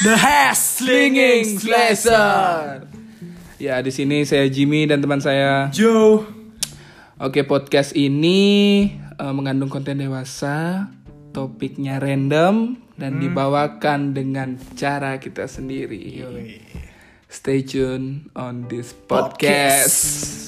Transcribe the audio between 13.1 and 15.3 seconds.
hmm. dibawakan dengan cara